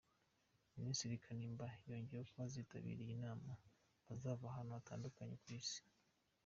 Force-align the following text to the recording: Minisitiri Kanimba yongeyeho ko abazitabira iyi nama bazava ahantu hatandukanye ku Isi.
Minisitiri 0.77 1.23
Kanimba 1.23 1.65
yongeyeho 1.89 2.25
ko 2.29 2.33
abazitabira 2.37 3.01
iyi 3.05 3.15
nama 3.25 3.51
bazava 4.05 4.43
ahantu 4.47 4.71
hatandukanye 4.77 5.35
ku 5.43 5.47
Isi. 5.59 5.81